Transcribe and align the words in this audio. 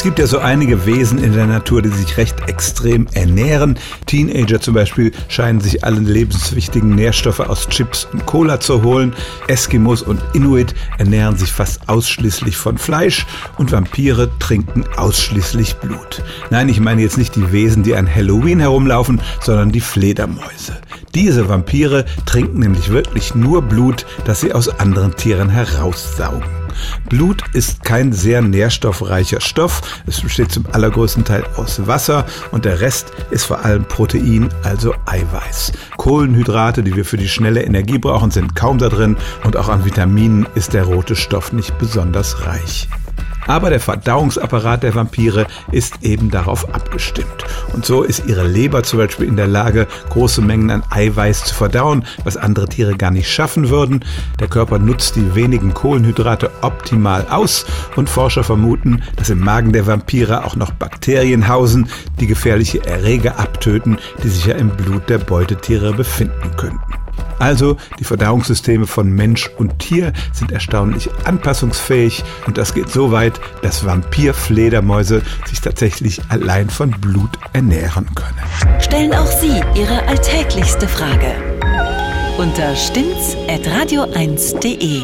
Es 0.00 0.04
gibt 0.04 0.18
ja 0.18 0.26
so 0.26 0.38
einige 0.38 0.86
Wesen 0.86 1.22
in 1.22 1.34
der 1.34 1.46
Natur, 1.46 1.82
die 1.82 1.90
sich 1.90 2.16
recht 2.16 2.48
extrem 2.48 3.06
ernähren. 3.12 3.78
Teenager 4.06 4.58
zum 4.58 4.72
Beispiel 4.72 5.12
scheinen 5.28 5.60
sich 5.60 5.84
alle 5.84 6.00
lebenswichtigen 6.00 6.94
Nährstoffe 6.94 7.40
aus 7.40 7.68
Chips 7.68 8.08
und 8.10 8.24
Cola 8.24 8.60
zu 8.60 8.82
holen. 8.82 9.12
Eskimos 9.46 10.00
und 10.00 10.18
Inuit 10.32 10.74
ernähren 10.96 11.36
sich 11.36 11.52
fast 11.52 11.86
ausschließlich 11.90 12.56
von 12.56 12.78
Fleisch 12.78 13.26
und 13.58 13.72
Vampire 13.72 14.30
trinken 14.38 14.86
ausschließlich 14.96 15.76
Blut. 15.76 16.22
Nein, 16.48 16.70
ich 16.70 16.80
meine 16.80 17.02
jetzt 17.02 17.18
nicht 17.18 17.36
die 17.36 17.52
Wesen, 17.52 17.82
die 17.82 17.94
an 17.94 18.08
Halloween 18.08 18.60
herumlaufen, 18.60 19.20
sondern 19.42 19.70
die 19.70 19.82
Fledermäuse. 19.82 20.78
Diese 21.14 21.50
Vampire 21.50 22.06
trinken 22.24 22.60
nämlich 22.60 22.88
wirklich 22.88 23.34
nur 23.34 23.60
Blut, 23.60 24.06
das 24.24 24.40
sie 24.40 24.54
aus 24.54 24.70
anderen 24.80 25.14
Tieren 25.14 25.50
heraussaugen. 25.50 26.59
Blut 27.08 27.42
ist 27.52 27.84
kein 27.84 28.12
sehr 28.12 28.42
nährstoffreicher 28.42 29.40
Stoff. 29.40 30.02
Es 30.06 30.20
besteht 30.20 30.52
zum 30.52 30.66
allergrößten 30.72 31.24
Teil 31.24 31.44
aus 31.56 31.86
Wasser 31.86 32.26
und 32.50 32.64
der 32.64 32.80
Rest 32.80 33.12
ist 33.30 33.44
vor 33.44 33.64
allem 33.64 33.84
Protein, 33.84 34.48
also 34.62 34.94
Eiweiß. 35.06 35.72
Kohlenhydrate, 35.96 36.82
die 36.82 36.94
wir 36.96 37.04
für 37.04 37.16
die 37.16 37.28
schnelle 37.28 37.62
Energie 37.62 37.98
brauchen, 37.98 38.30
sind 38.30 38.54
kaum 38.56 38.78
da 38.78 38.88
drin 38.88 39.16
und 39.44 39.56
auch 39.56 39.68
an 39.68 39.84
Vitaminen 39.84 40.46
ist 40.54 40.72
der 40.72 40.84
rote 40.84 41.16
Stoff 41.16 41.52
nicht 41.52 41.78
besonders 41.78 42.46
reich. 42.46 42.88
Aber 43.46 43.70
der 43.70 43.80
Verdauungsapparat 43.80 44.82
der 44.82 44.94
Vampire 44.94 45.46
ist 45.72 46.02
eben 46.02 46.30
darauf 46.30 46.72
abgestimmt. 46.74 47.44
Und 47.72 47.84
so 47.84 48.02
ist 48.02 48.26
ihre 48.26 48.46
Leber 48.46 48.82
zum 48.82 48.98
Beispiel 48.98 49.26
in 49.26 49.36
der 49.36 49.46
Lage, 49.46 49.86
große 50.10 50.42
Mengen 50.42 50.70
an 50.70 50.82
Eiweiß 50.90 51.44
zu 51.44 51.54
verdauen, 51.54 52.04
was 52.24 52.36
andere 52.36 52.68
Tiere 52.68 52.96
gar 52.96 53.10
nicht 53.10 53.30
schaffen 53.30 53.70
würden. 53.70 54.04
Der 54.38 54.48
Körper 54.48 54.78
nutzt 54.78 55.16
die 55.16 55.34
wenigen 55.34 55.74
Kohlenhydrate 55.74 56.50
optimal 56.62 57.26
aus 57.30 57.66
und 57.96 58.08
Forscher 58.08 58.44
vermuten, 58.44 59.02
dass 59.16 59.30
im 59.30 59.40
Magen 59.40 59.72
der 59.72 59.86
Vampire 59.86 60.44
auch 60.44 60.56
noch 60.56 60.72
Bakterien 60.72 61.48
hausen, 61.48 61.88
die 62.20 62.26
gefährliche 62.26 62.84
Erreger 62.84 63.38
abtöten, 63.38 63.98
die 64.22 64.28
sich 64.28 64.46
ja 64.46 64.54
im 64.54 64.70
Blut 64.70 65.08
der 65.08 65.18
Beutetiere 65.18 65.92
befinden 65.92 66.56
könnten. 66.56 66.80
Also 67.40 67.76
die 67.98 68.04
Verdauungssysteme 68.04 68.86
von 68.86 69.10
Mensch 69.10 69.50
und 69.58 69.80
Tier 69.80 70.12
sind 70.32 70.52
erstaunlich 70.52 71.10
anpassungsfähig 71.24 72.22
und 72.46 72.56
das 72.58 72.74
geht 72.74 72.90
so 72.90 73.10
weit, 73.10 73.40
dass 73.62 73.84
Vampirfledermäuse 73.84 75.22
sich 75.46 75.60
tatsächlich 75.60 76.20
allein 76.28 76.70
von 76.70 76.92
Blut 76.92 77.30
ernähren 77.52 78.06
können. 78.14 78.38
Stellen 78.80 79.12
auch 79.14 79.26
Sie 79.26 79.60
Ihre 79.74 80.06
alltäglichste 80.06 80.86
Frage 80.86 81.34
unter 82.38 82.76
stimmtz.radio1.de. 82.76 85.02